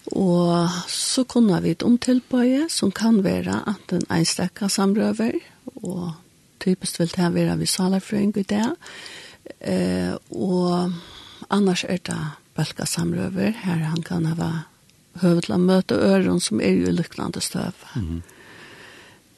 Og 0.07 0.69
så 0.89 1.25
kunne 1.25 1.61
vi 1.63 1.75
et 1.75 1.83
omtilbøye 1.83 2.67
som 2.71 2.93
kan 2.93 3.23
være 3.25 3.61
at 3.69 3.93
en 3.93 4.07
einstakka 4.11 4.69
samrøver, 4.69 5.37
og 5.77 6.13
typisk 6.61 7.01
vil 7.01 7.13
det 7.17 7.35
være 7.35 7.59
vi 7.59 7.67
salerfrøyng 7.67 8.33
i 8.37 8.47
det. 8.49 8.71
Uh, 9.61 10.17
og 10.31 10.93
annars 11.51 11.85
er 11.85 12.01
det 12.01 12.23
bølka 12.57 12.87
samrøver, 12.87 13.55
her 13.65 13.85
han 13.91 14.03
kan 14.03 14.27
hava 14.31 14.51
høvdla 15.23 15.59
møte 15.59 15.95
øren 15.95 16.41
som 16.43 16.61
er 16.61 16.75
jo 16.75 16.93
lykkende 16.93 17.41
støv. 17.41 17.75
Mm 17.95 18.03
-hmm. 18.03 18.21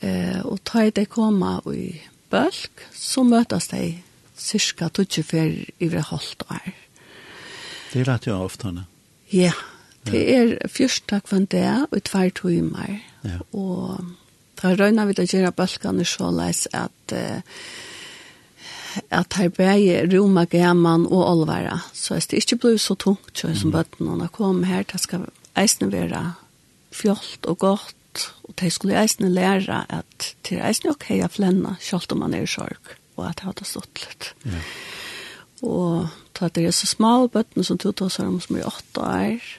eh, 0.06 0.46
og 0.46 0.64
ta 0.64 0.80
i 0.80 0.90
det 0.90 1.08
koma 1.08 1.60
i 1.74 2.00
bølk, 2.30 2.88
så 2.92 3.22
møtes 3.22 3.68
de 3.68 4.02
cirka 4.36 4.88
24 4.88 5.66
i 5.78 5.88
hvert 5.88 6.04
halvt 6.04 6.42
år. 6.50 6.72
Det 7.92 8.00
er 8.00 8.12
rett 8.12 8.26
jo 8.26 8.34
ofte, 8.44 8.72
ne? 8.72 8.84
Ja, 9.32 9.52
det 10.06 10.22
er 10.36 10.68
først 10.68 11.08
takk 11.08 11.28
for 11.28 11.38
det, 11.38 11.86
og 11.90 12.02
tvær 12.02 12.30
timer. 12.30 12.98
Ja. 13.24 13.38
Og 13.52 14.04
da 14.62 14.74
røyner 14.74 15.06
vi 15.06 15.14
til 15.14 15.24
å 15.24 15.32
gjøre 15.32 15.52
bølkene 15.52 16.04
så 16.04 16.30
leis 16.30 16.66
at 16.72 17.12
eh, 17.12 17.40
at 19.10 19.36
her 19.38 19.48
bæge 19.48 20.18
Roma, 20.18 20.44
German 20.50 21.06
og 21.06 21.22
Olvara. 21.30 21.78
Så 21.92 22.14
er 22.14 22.26
det 22.30 22.42
ikke 22.42 22.56
blir 22.56 22.76
så 22.80 22.94
tungt 22.94 23.32
kjøy 23.34 23.54
som 23.54 23.72
bøtten, 23.74 24.06
når 24.06 24.24
da 24.24 24.28
kom 24.32 24.64
her, 24.64 24.82
det 24.82 25.00
skal 25.00 25.26
eisne 25.56 25.90
være 25.92 26.22
fjolt 26.92 27.46
og 27.46 27.58
godt, 27.58 28.28
og 28.44 28.54
de 28.60 28.70
skulle 28.70 29.00
eisne 29.00 29.28
lære 29.28 29.84
at 29.92 30.30
det 30.48 30.58
er 30.58 30.68
eisne 30.68 30.92
ok 30.94 31.10
å 31.24 31.32
flenne, 31.32 31.76
selv 31.80 32.12
om 32.12 32.24
man 32.24 32.34
er 32.34 32.46
i 32.46 32.50
sorg, 32.50 32.94
og 33.16 33.28
at 33.28 33.40
det 33.40 33.50
hadde 33.50 33.68
stått 33.68 34.04
litt. 34.04 34.32
Ja. 34.44 34.62
Og 35.66 36.08
da 36.36 36.48
det 36.52 36.66
er 36.66 36.74
så 36.76 36.88
små 36.88 37.28
bøtten 37.32 37.64
som 37.64 37.78
tog 37.80 38.02
oss 38.04 38.18
om 38.20 38.40
som 38.40 38.58
er 38.58 38.68
åtte 38.68 39.02
år, 39.02 39.50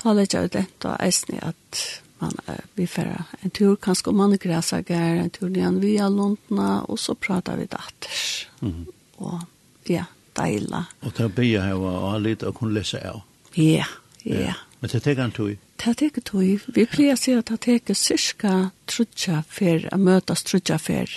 da 0.00 0.14
legger 0.16 0.46
jeg 0.46 0.52
det, 0.56 0.66
da 0.84 0.96
eisne 1.00 1.40
at 1.44 1.80
man 2.20 2.32
vi 2.74 2.86
får 2.86 3.22
en 3.40 3.50
tur 3.50 3.76
kanske 3.76 4.10
om 4.10 4.16
man 4.16 4.36
gräsagar 4.36 5.16
en 5.16 5.30
tur 5.30 5.56
igen 5.56 5.80
via 5.80 6.08
Lundna, 6.08 6.82
och 6.82 7.00
så 7.00 7.14
pratar 7.14 7.56
vi 7.56 7.66
datters 7.66 8.46
Mm. 8.62 8.86
Och 9.16 9.38
ja, 9.84 10.04
deila. 10.32 10.84
Och 11.00 11.12
där 11.16 11.28
blir 11.28 11.54
jag 11.54 11.62
här 11.62 11.74
och 11.74 12.20
lite 12.20 12.46
och 12.46 12.58
kunna 12.58 12.72
läsa 12.72 13.10
av. 13.10 13.20
Ja, 13.52 13.84
ja. 14.22 14.54
Men 14.80 14.90
det 14.92 15.00
tänker 15.00 15.32
du? 15.36 15.56
Det 15.76 15.94
tänker 15.94 16.22
du. 16.32 16.58
Vi 16.66 16.86
plejer 16.86 17.16
sig 17.16 17.34
att 17.34 17.46
det 17.46 17.94
cirka 17.94 18.70
trutja 18.86 19.44
för 19.48 19.94
att 19.94 20.00
mötas 20.00 20.42
trutja 20.42 20.78
för 20.78 21.10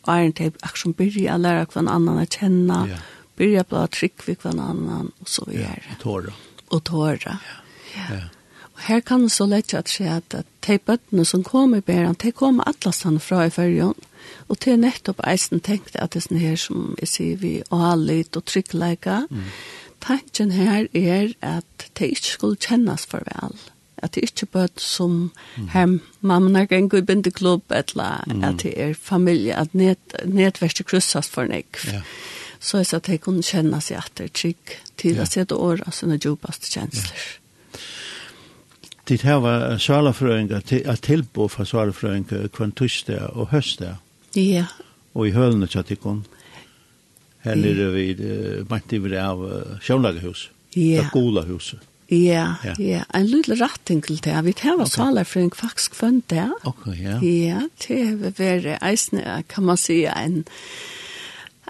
och 0.00 0.14
en 0.14 0.32
typ 0.32 0.54
action 0.60 0.92
börja 0.92 1.36
lära 1.36 1.66
kvann 1.66 1.88
annan 1.88 2.18
att 2.18 2.32
känna. 2.32 2.88
Ja. 2.90 2.96
Börja 3.36 3.64
på 3.64 3.86
trick 3.86 4.28
vi 4.28 4.34
kvar 4.34 4.50
annan 4.50 5.12
och 5.18 5.28
så 5.28 5.44
vidare. 5.44 5.82
Ja, 5.88 5.94
och 5.94 6.02
tåra. 6.02 6.32
Och 6.68 6.84
tåra. 6.84 7.18
Ja. 7.24 7.36
ja. 7.94 8.14
ja 8.14 8.41
her 8.86 9.00
kan 9.00 9.28
så 9.30 9.46
lett 9.46 9.74
at 9.74 9.90
se 9.90 10.06
at 10.10 10.34
de 10.66 10.78
bøttene 10.78 11.24
som 11.28 11.44
kommer 11.46 11.78
i 11.82 11.86
bæren, 11.86 12.16
de 12.22 12.32
kommer 12.32 12.68
atlasen 12.68 13.20
fra 13.20 13.44
i 13.46 13.50
fyrjon, 13.50 13.98
og 14.48 14.58
til 14.62 14.80
nettopp 14.80 15.22
eisen 15.26 15.60
tenkte 15.60 16.00
at 16.02 16.14
det 16.14 16.22
er 16.22 16.26
sånn 16.26 16.42
her 16.42 16.58
som 16.60 16.88
jeg 17.00 17.10
sier 17.10 17.38
vi, 17.42 17.52
og 17.70 18.02
litt 18.02 18.36
og 18.38 18.46
tryggleika, 18.50 19.22
mm. 19.30 19.52
tanken 20.02 20.54
her 20.56 20.88
er 20.94 21.34
at 21.40 21.88
de 21.98 22.10
ikke 22.14 22.34
skulle 22.34 22.60
kjennes 22.60 23.06
for 23.06 23.26
vel, 23.28 23.56
at 24.02 24.14
det 24.14 24.26
ikke 24.26 24.50
bøtt 24.58 24.82
som 24.82 25.18
mm. 25.56 25.68
her 25.74 25.98
mamma 26.20 26.64
er 26.64 26.70
ganger 26.70 27.02
i 27.02 27.06
bindeklubb, 27.06 27.66
eller 27.70 28.24
mm. 28.26 28.46
at 28.50 28.62
det 28.64 28.74
er 28.76 28.94
familie, 28.98 29.56
at 29.58 29.74
net, 29.78 30.16
netverste 30.26 30.86
kryssas 30.86 31.30
for 31.30 31.46
nek. 31.50 31.78
Ja. 31.86 32.02
Så 32.62 32.78
jeg 32.78 32.86
sa 32.86 32.98
at 33.02 33.08
de 33.10 33.18
kunne 33.18 33.42
kjenne 33.42 33.80
seg 33.82 33.98
at 33.98 34.12
det 34.18 34.28
er 34.28 34.34
trygg 34.38 34.74
til 34.98 35.16
ja. 35.18 35.24
å 35.24 35.30
sette 35.30 35.58
åra 35.58 35.90
sine 35.94 36.18
djupaste 36.18 36.70
kjensler. 36.70 37.14
Ja 37.18 37.41
tid 39.12 39.26
hava 39.28 39.76
svalafrøynga 39.80 40.62
til, 40.66 40.82
at 40.88 41.04
tilbo 41.04 41.48
fra 41.52 41.66
svalafrøynga 41.68 42.46
kvann 42.54 42.72
tushta 42.76 43.26
og 43.32 43.50
høsta. 43.52 43.96
Ja. 44.38 44.66
Og 45.12 45.28
i 45.28 45.34
hølene 45.36 45.68
tjattikon. 45.68 46.24
Her 47.42 47.58
nere 47.58 47.90
vi 47.92 48.12
uh, 48.16 48.62
mætti 48.70 49.00
vi 49.02 49.16
av 49.18 49.42
uh, 49.42 49.74
sjånlagahus. 49.82 50.46
Ja. 50.78 51.08
Gula 51.12 51.44
huset. 51.48 51.82
Ja, 52.12 52.58
ja. 52.76 53.02
En 53.16 53.28
lille 53.28 53.56
ratting 53.56 54.02
til. 54.04 54.32
Vi 54.44 54.52
tar 54.52 54.76
var 54.76 54.90
alle 55.00 55.24
faktisk 55.24 55.94
fund 55.94 56.22
det. 56.28 56.48
Ok, 56.64 56.86
ja. 56.92 57.18
Ja, 57.20 57.62
det 57.86 58.00
har 58.06 58.32
vært 58.36 58.82
eisne, 58.82 59.42
kan 59.48 59.64
man 59.64 59.80
si, 59.80 60.04
en, 60.04 60.44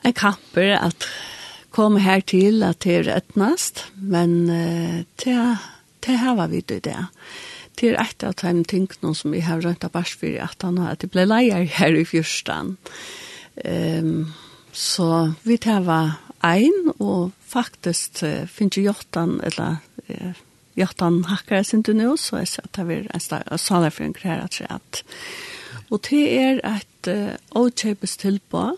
en 0.04 0.14
kamper 0.18 0.74
at 0.78 1.06
komme 1.70 2.02
her 2.02 2.20
til 2.20 2.62
at 2.66 2.82
det 2.82 3.06
er 3.06 3.16
etnast, 3.16 3.86
men 3.96 4.50
uh, 4.50 5.02
det 5.22 5.34
er 5.34 5.71
det 6.06 6.12
här 6.12 6.34
var 6.34 6.48
vi 6.48 6.60
det 6.60 6.80
där. 6.84 7.06
Det 7.74 7.88
är 7.88 8.02
ett 8.02 8.22
av 8.22 8.34
de 8.34 8.64
tingene 8.64 9.14
som 9.14 9.30
vi 9.30 9.40
har 9.40 9.60
rönt 9.60 9.84
av 9.84 9.90
bärs 9.90 10.16
för 10.16 10.38
att 10.38 10.62
han 10.62 10.78
har, 10.78 10.90
att 10.90 10.98
det 10.98 11.10
ble 11.10 11.24
leier 11.24 11.64
här 11.78 11.94
i 11.94 12.04
fyrstan. 12.04 12.76
Um, 13.64 14.32
så 14.72 15.32
vi 15.42 15.58
tar 15.58 15.80
var 15.80 16.12
ein, 16.40 16.92
och 16.98 17.30
faktiskt 17.46 18.22
uh, 18.22 18.46
finns 18.46 18.76
ju 18.76 18.82
hjortan, 18.82 19.40
eller 19.40 19.76
uh, 20.10 20.32
hjortan 20.74 21.24
hackar 21.24 21.56
jeg 21.56 21.66
sin 21.66 21.82
til 21.82 21.96
nå, 21.96 22.16
så 22.16 22.38
jeg 22.38 22.48
ser 22.48 22.64
att 22.64 22.72
det 22.72 22.82
är 22.82 23.52
en 23.52 23.58
salerføring 23.58 24.16
her 24.22 24.40
at 24.44 24.60
att 24.68 25.04
Og 25.90 26.00
det 26.10 26.40
er 26.40 26.60
et 26.64 27.08
uh, 27.08 27.36
åkjøpes 27.50 28.16
tilbå, 28.16 28.76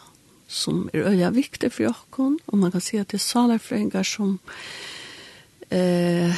som 0.48 0.88
er 0.94 1.06
øya 1.08 1.30
viktig 1.30 1.72
for 1.72 1.82
jokken, 1.82 2.38
og 2.46 2.58
man 2.58 2.72
kan 2.72 2.80
si 2.80 2.96
at 2.96 3.10
det 3.10 3.20
er 3.20 3.22
salerføringer 3.22 4.02
som 4.02 4.40
eh, 5.70 6.28
uh, 6.28 6.34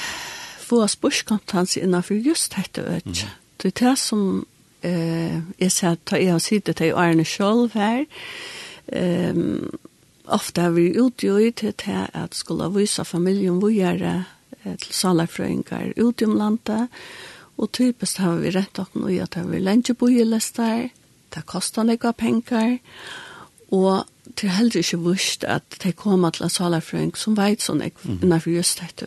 få 0.66 0.82
spørskontans 0.90 1.76
innenfor 1.80 2.18
just 2.20 2.56
dette 2.56 2.82
øk. 2.82 3.06
Mm. 3.06 3.34
Det 3.62 3.72
er 3.72 3.78
det 3.80 3.98
som 3.98 4.46
eh, 4.82 5.40
jeg 5.58 5.72
ser 5.72 5.96
at 5.96 6.12
jeg 6.12 6.32
har 6.32 6.42
sittet 6.42 6.76
til 6.76 6.94
Arne 6.94 7.24
selv 7.24 7.72
her. 7.74 8.04
Um, 8.86 9.70
ofte 10.26 10.62
har 10.62 10.70
vi 10.70 10.92
utgjort 11.00 11.56
til 11.58 11.72
det 11.86 12.02
at 12.14 12.34
skulle 12.34 12.68
vise 12.74 13.04
familien 13.04 13.58
hvor 13.58 13.72
gjør 13.74 13.98
det 13.98 14.18
til 14.82 14.94
salerfrøyngar 14.94 15.92
ut 15.96 16.22
i 16.22 16.24
landet. 16.24 16.88
Og 17.56 17.72
typisk 17.72 18.18
har 18.18 18.36
vi 18.42 18.50
rett 18.50 18.78
og 18.78 18.92
slett 18.92 19.36
at 19.38 19.50
vi 19.50 19.58
lenge 19.62 19.94
bor 19.94 20.12
i 20.12 20.24
lest 20.24 20.56
der. 20.56 20.88
Det 21.34 21.46
koster 21.46 21.86
noen 21.86 22.14
penger. 22.18 22.78
Og 22.78 23.25
Og 23.74 24.06
det 24.40 24.48
er 24.48 24.56
heller 24.58 24.76
ikke 24.76 24.98
vust 24.98 25.44
at 25.44 25.78
de 25.82 25.92
kommer 25.92 26.30
til 26.30 26.50
salarfrøyng 26.50 27.14
som 27.18 27.36
veit 27.38 27.62
sånn 27.62 27.80
jeg 27.84 27.94
mm. 28.02 28.18
innenfor 28.22 28.52
just 28.52 28.82
dette. 28.82 29.06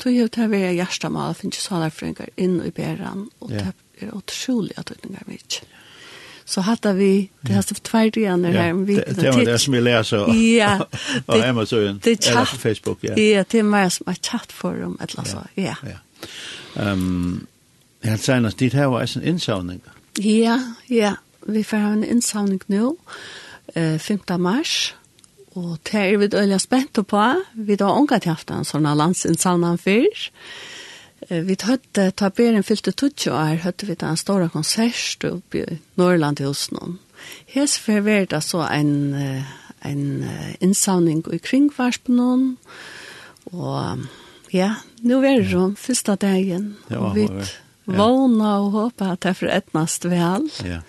Tog 0.00 0.14
jo 0.14 0.28
til 0.28 0.46
å 0.46 0.52
være 0.52 0.72
hjertemål 0.78 1.36
finnes 1.38 1.66
salarfrøyngar 1.66 2.32
inn 2.40 2.60
i 2.64 2.70
bæren, 2.74 3.28
og 3.40 3.52
det 3.52 3.66
er 4.00 4.14
utrolig 4.14 4.76
at 4.80 4.92
utninger 4.94 5.26
er 5.26 5.36
ikke. 5.36 5.66
Så 6.50 6.64
hadde 6.66 6.94
vi, 6.96 7.30
det 7.46 7.54
har 7.54 7.62
stått 7.62 7.84
tvær 7.86 8.08
igjen 8.18 8.44
her 8.48 8.72
om 8.72 8.80
viten. 8.88 9.14
Det 9.14 9.34
var 9.34 9.44
det 9.46 9.58
som 9.62 9.74
vi 9.76 9.82
leser 9.84 10.32
ja, 10.34 10.72
og 11.26 11.36
hjemme 11.38 11.66
så 11.66 11.82
igjen, 11.84 12.00
eller 12.02 12.48
på 12.50 12.58
Facebook. 12.58 13.04
Ja, 13.06 13.14
ja 13.14 13.44
det 13.46 13.60
er 13.60 13.68
mer 13.68 13.88
som 13.94 14.10
et 14.10 14.18
chattforum, 14.26 14.96
eller 14.98 15.28
så, 15.28 15.44
ja. 15.54 15.76
ja. 15.86 16.00
Um, 16.74 17.46
jeg 18.02 18.16
har 18.16 18.18
senest 18.22 18.58
dit 18.58 18.74
her 18.74 18.90
var 18.90 19.06
en 19.06 19.22
innsavning. 19.22 19.78
Ja, 20.18 20.58
ja, 20.90 21.14
vi 21.46 21.62
får 21.62 21.84
ha 21.84 21.92
en 21.92 22.04
innsavning 22.04 22.64
nå. 22.66 22.96
Ja 22.96 23.20
eh, 23.74 23.98
5. 23.98 24.20
mars, 24.38 24.94
og 25.58 25.78
det 25.84 26.00
er 26.00 26.18
vi 26.18 26.28
øyla 26.30 26.58
spent 26.58 26.98
på. 27.06 27.22
Vi 27.54 27.76
har 27.80 27.96
omgatt 27.96 28.24
haft 28.24 28.50
en 28.50 28.64
sånn 28.64 28.86
landsinsalman 28.86 29.78
fyrr. 29.82 30.28
Eh, 31.28 31.42
vi 31.46 31.56
hadde, 31.62 32.10
ta 32.12 32.30
beren 32.30 32.62
fylte 32.62 32.92
20 32.92 33.32
år, 33.34 33.62
hadde 33.64 33.86
vi 33.86 33.96
en 33.98 34.16
stor 34.16 34.46
konsert 34.48 35.24
oppe 35.24 35.64
i 35.64 35.78
Norrland 35.96 36.40
i 36.40 36.46
Osnån. 36.46 36.98
Hes 37.52 37.76
forverda 37.78 38.40
så 38.40 38.62
en, 38.70 39.14
en 39.84 40.04
innsavning 40.60 41.20
i 41.34 41.38
kringvarspenon, 41.38 42.56
og 43.52 44.06
ja, 44.54 44.76
nå 45.04 45.20
er 45.20 45.42
det 45.42 45.50
sånn, 45.50 45.76
første 45.76 46.16
dagen. 46.16 46.72
Ja, 46.88 47.12
vi 47.12 47.28
vågna 47.90 48.56
og 48.62 48.72
håper 48.72 49.12
at 49.12 49.22
det 49.24 49.32
er 49.32 49.38
for 49.38 49.52
etnast 49.52 50.06
vel. 50.08 50.48
Ja, 50.64 50.78
ja 50.78 50.82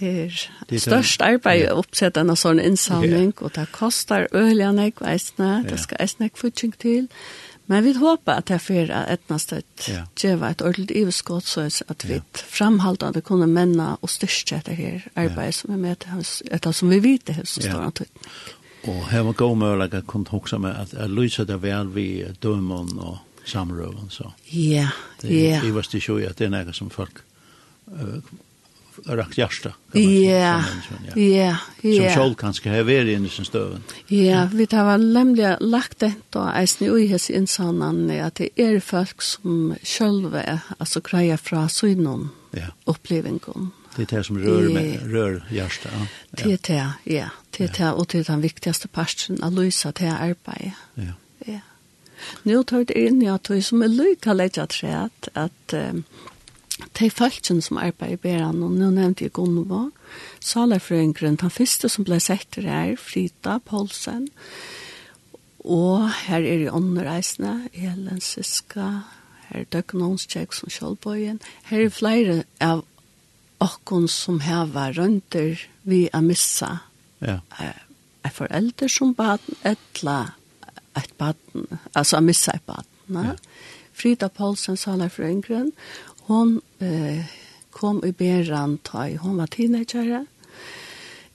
Det 0.00 0.76
er 0.78 0.82
størst 0.82 1.22
arbeid 1.24 1.68
å 1.70 1.80
oppsette 1.82 2.20
en 2.20 2.34
sånn 2.36 2.60
innsamling, 2.62 3.32
yeah. 3.32 3.42
og 3.46 3.54
det 3.56 3.66
koster 3.74 4.28
øyelig 4.34 4.68
enn 4.68 4.80
jeg 4.82 4.94
veisene, 5.00 5.50
det 5.68 5.80
skal 5.82 6.04
jeg 6.04 6.32
ikke 6.32 6.70
til. 6.78 7.10
Men 7.66 7.84
vi 7.84 7.94
håper 7.96 8.32
at 8.32 8.48
det 8.48 8.58
er 8.58 8.60
for 8.60 8.90
at 8.92 9.12
etna 9.14 9.38
støtt 9.40 9.86
yeah. 9.88 10.04
gjeva 10.20 10.50
et 10.52 10.62
ordentlig 10.62 11.00
iveskott, 11.00 11.46
så 11.48 11.64
at 11.88 12.04
vi 12.04 12.18
yeah. 12.18 12.26
framhaldande 12.34 13.22
kunne 13.24 13.48
menne 13.48 13.94
og 14.00 14.12
styrke 14.12 14.58
etter 14.60 14.76
her 14.76 15.06
arbeid 15.14 15.48
yeah. 15.48 15.56
som 15.56 15.72
er 15.72 15.80
med 15.80 16.02
til 16.04 16.20
oss, 16.20 16.34
etter 16.52 16.76
som 16.76 16.92
vi 16.92 17.00
vet 17.04 17.24
det 17.30 17.38
hos 17.40 17.56
yeah. 17.62 17.72
står 17.72 17.86
Og 18.84 19.06
her 19.08 19.24
var 19.24 19.32
god 19.32 19.56
mulig 19.56 19.86
at 19.94 20.06
kunne 20.06 20.28
huske 20.28 20.58
med 20.60 20.76
at 20.76 20.92
jeg 20.92 21.08
lyser 21.08 21.48
det 21.48 21.62
vel 21.62 21.88
vi 21.94 22.08
dømen 22.42 22.98
og 22.98 23.16
samrøven, 23.44 24.10
så. 24.10 24.30
Ja, 24.52 24.72
ja. 24.72 24.88
Det 25.22 25.54
er 25.54 25.64
i 25.64 25.72
verste 25.74 26.00
at 26.28 26.38
det 26.38 26.48
er 26.48 26.52
noe 26.52 26.72
som 26.76 26.90
folk 26.92 27.22
uh, 27.92 28.20
rakt 29.06 29.38
hjärsta. 29.38 29.72
Ja, 29.92 30.64
ja, 31.14 31.56
ja. 31.80 32.12
Som 32.12 32.22
själv 32.22 32.34
kanske 32.34 32.70
har 32.70 32.82
varit 32.82 33.16
inne 33.16 33.28
sin 33.28 33.44
stöven. 33.44 33.82
Ja, 34.06 34.48
vi 34.52 34.66
har 34.70 34.98
nämligen 34.98 35.56
lagt 35.60 35.98
det 35.98 36.12
då 36.30 36.52
eisen 36.56 36.98
i 36.98 37.12
hos 37.12 37.30
insanan 37.30 38.10
att 38.10 38.34
det 38.34 38.48
är 38.54 38.80
folk 38.80 39.22
som 39.22 39.74
själva 39.82 40.60
alltså 40.78 41.00
grejer 41.00 41.36
från 41.36 41.68
synen 41.68 42.28
ja. 42.50 42.66
upplevelsen. 42.84 43.70
Det 43.96 44.12
är 44.12 44.16
det 44.16 44.24
som 44.24 44.38
rör, 44.38 44.68
med, 44.68 45.12
rör 45.12 45.44
hjärsta. 45.50 45.88
Ja. 45.92 46.06
Det 46.30 46.52
är 46.52 46.58
det, 46.62 47.14
ja. 47.14 47.30
Det 47.50 47.64
är 47.64 47.84
det, 47.84 47.92
och 47.92 48.06
det 48.06 48.18
är 48.18 48.24
den 48.24 48.40
viktigaste 48.40 48.88
parten 48.88 49.42
att 49.42 49.52
lösa 49.52 49.92
det 49.92 50.04
här 50.04 50.30
arbetet. 50.30 50.72
Ja. 50.94 51.12
ja. 51.44 51.60
Nu 52.42 52.64
tar 52.64 52.84
det 52.84 53.06
in 53.06 53.22
jag 53.22 53.42
vi 53.42 53.62
som 53.62 53.82
är 53.82 53.88
lycka 53.88 54.62
att 54.62 54.70
träd 54.70 55.10
att 55.32 55.74
de 56.98 57.10
folkene 57.10 57.62
som 57.62 57.78
arbeider 57.78 58.16
i 58.16 58.22
Beran, 58.22 58.62
og 58.66 58.74
nå 58.74 58.90
nevnte 58.94 59.26
jeg 59.26 59.34
Gunnva, 59.36 59.88
salerfrøyngren, 60.42 61.38
den 61.40 61.52
første 61.52 61.90
som 61.90 62.06
ble 62.06 62.18
sett 62.22 62.58
her, 62.58 62.96
Frida 63.00 63.58
Poulsen, 63.64 64.28
og 65.64 66.10
her 66.26 66.44
er 66.44 66.66
i 66.66 66.72
åndereisene, 66.72 67.70
Elen 67.72 68.20
Siska, 68.20 68.88
her 69.48 69.62
er 69.62 69.70
Døgnånskjegg 69.72 70.52
som 70.56 70.72
Kjølbøyen, 70.72 71.40
her 71.70 71.86
er 71.86 71.94
flere 71.94 72.42
av 72.64 72.84
okkon 73.64 74.08
som 74.10 74.42
heva 74.44 74.90
rønter 74.92 75.62
vi 75.88 76.04
a 76.12 76.20
missa 76.24 76.72
ja. 77.24 77.38
er 77.60 78.34
forelder 78.34 78.90
som 78.90 79.14
baden, 79.16 79.56
etla 79.62 80.34
et 80.98 81.14
baden, 81.18 81.68
altså 81.94 82.18
a 82.18 82.24
missa 82.24 82.58
et 82.58 82.66
baden, 82.66 83.22
ja. 83.30 83.38
Frida 83.94 84.26
Paulsen, 84.26 84.76
saler 84.76 85.08
fra 85.08 85.28
Hon 86.26 86.60
eh, 86.80 87.24
kom 87.70 88.00
i 88.04 88.12
beran 88.12 88.78
ta 88.82 89.08
i, 89.08 89.18
hon 89.20 89.36
var 89.36 89.50
teenagere. 89.52 90.24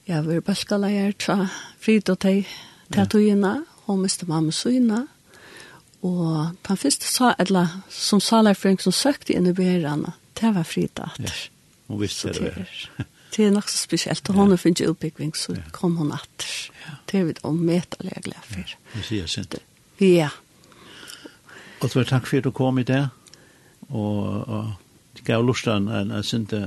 Jeg 0.08 0.26
var 0.26 0.42
balkaleier 0.42 1.12
tra 1.14 1.44
frid 1.78 2.10
og 2.10 2.18
teg 2.24 2.48
tatoina. 2.90 3.60
Hon 3.86 4.02
miste 4.02 4.26
mamma 4.26 4.54
syna. 4.54 5.04
Og 6.02 6.56
den 6.66 6.80
første 6.80 7.06
sa, 7.06 7.34
eller 7.38 7.82
som 7.92 8.22
salerføring 8.24 8.80
som 8.80 8.94
søkte 8.94 9.36
inn 9.36 9.46
i 9.50 9.54
beran, 9.54 10.06
det 10.40 10.54
var 10.56 10.66
frid 10.66 10.96
og 10.96 11.10
atter. 11.12 11.28
Ja. 11.28 11.56
Hun 11.90 12.00
visste 12.00 12.32
det. 12.32 12.40
Det 12.40 12.50
er, 12.56 13.06
det 13.36 13.46
er 13.46 13.50
nok 13.50 13.68
så 13.68 13.78
spesielt. 13.78 14.28
Og 14.30 14.34
hun 14.34 14.50
har 14.50 14.60
finnet 14.62 14.86
utbygging, 14.88 15.34
så 15.36 15.56
kom 15.72 15.96
hun 15.98 16.12
atter. 16.14 16.50
Det 17.10 17.20
er 17.20 17.24
vi 17.28 17.34
da 17.38 17.48
om 17.50 17.58
metallegler 17.66 18.38
for. 18.46 18.76
Det 18.94 19.06
sier 19.06 19.26
sint. 19.30 19.58
Ja. 20.00 20.30
Og 21.80 21.90
så 21.90 22.04
takk 22.04 22.26
for 22.28 22.38
at 22.40 22.46
du 22.46 22.50
kom 22.54 22.78
i 22.78 22.86
det 22.86 23.08
og, 23.90 24.48
og 24.48 24.72
det 25.16 25.24
gav 25.24 25.44
lustan 25.44 25.88
en, 25.88 26.10
en 26.10 26.26
sinte 26.26 26.60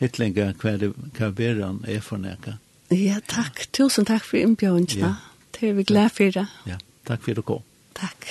hittlinga 0.00 0.52
hva 0.60 0.76
det 0.80 0.92
kaberan 1.16 1.82
er 1.88 2.00
for 2.04 2.20
neka. 2.22 2.58
Ja, 2.94 3.18
takk. 3.28 3.66
Tusen 3.72 4.06
takk 4.08 4.24
for 4.24 4.40
innbjørnene. 4.40 5.00
Ja. 5.00 5.14
Det 5.52 5.68
er 5.68 5.74
vi 5.76 5.84
glad 5.84 6.14
for 6.14 6.30
det. 6.32 6.46
Ja, 6.66 6.78
takk 7.06 7.24
for 7.26 7.34
det 7.34 7.44
kom. 7.44 7.64
Takk. 7.98 8.30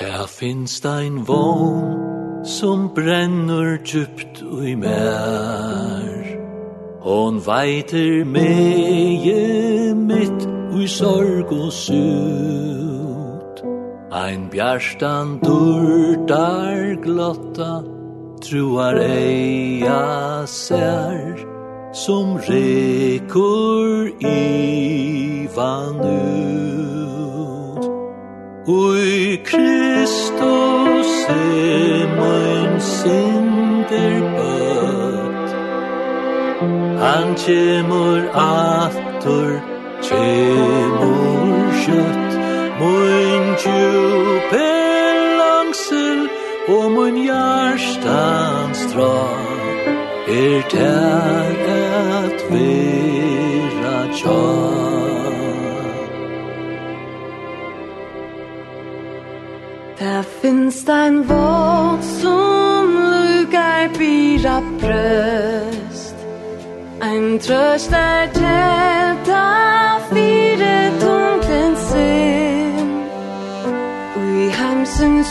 Der 0.00 0.26
finnes 0.26 0.80
ein 0.84 1.26
vogn 1.28 2.44
som 2.44 2.88
brenner 2.94 3.78
djupt 3.84 4.42
ui 4.42 4.74
mer. 4.74 6.24
Hon 7.04 7.38
veiter 7.46 8.24
meie 8.24 9.94
mitt 9.94 10.48
ui 10.74 10.88
sorg 10.88 11.52
og 11.52 11.72
sur. 11.72 12.83
Ein 14.14 14.48
bjarstan 14.48 15.40
durtar 15.42 16.94
glotta 17.02 17.82
Truar 18.40 18.94
eia 19.02 20.46
sær 20.46 21.34
Som 21.92 22.38
rekur 22.48 24.14
ivan 24.22 25.98
ut 25.98 27.82
Ui 28.70 29.42
Kristus 29.42 31.10
er 31.34 32.06
mein 32.14 32.78
sinder 32.80 34.14
bøtt 34.36 35.50
Han 37.02 37.34
kjemur 37.42 38.22
atur 38.46 39.58
Kjemur 40.06 41.66
kjøtt 41.82 42.43
Mun 42.78 43.44
djup 43.62 44.52
er 44.52 45.18
langsel 45.38 46.28
Og 46.68 46.90
mun 46.92 47.16
hjertans 47.22 48.80
dra 48.94 49.14
Er 50.26 50.62
tær 50.72 51.54
et 51.74 52.40
vera 52.50 53.98
tjar 54.18 54.74
Der 59.98 60.22
finst 60.42 60.90
ein 60.90 61.28
Wort 61.28 62.04
som 62.20 62.90
lukar 63.12 63.88
pira 63.98 64.60
brøst. 64.80 66.16
Ein 67.00 67.38
trøst 67.38 67.92
er 67.92 68.26
telt 68.34 69.28
av 69.30 70.10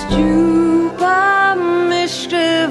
Just 0.03 0.17
you 0.17 0.91
by 0.99 1.55
Mr. 1.55 2.67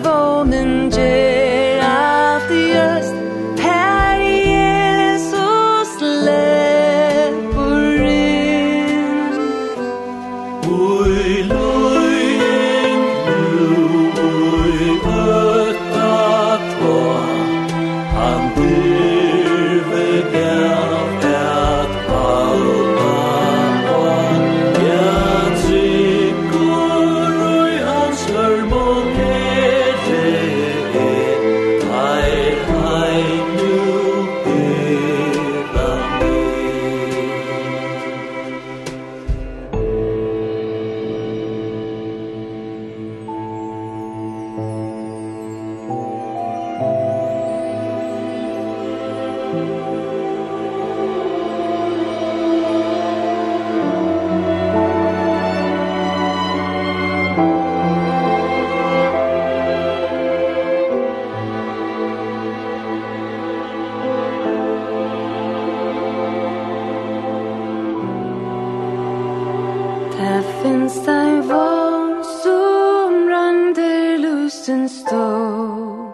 stå 74.93 76.13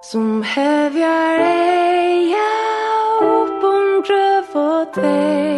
Som 0.00 0.42
hevjar 0.42 1.40
eia 1.44 2.50
oppundre 3.20 4.24
for 4.52 4.88
tvei 4.94 5.55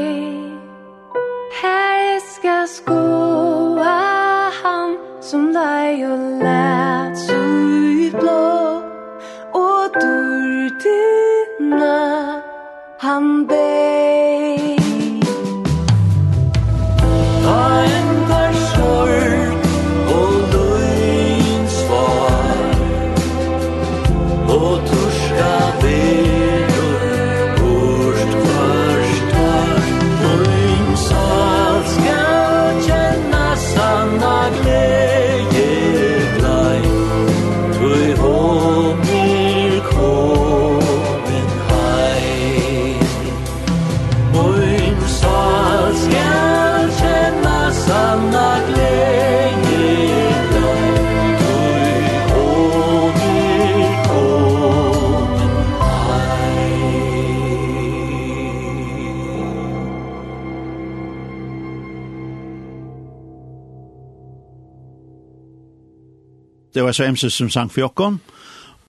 var 66.88 66.96
så 66.96 67.04
emses 67.04 67.36
som 67.36 67.50
sang 67.52 67.68
for 67.72 67.80
jokken, 67.84 68.20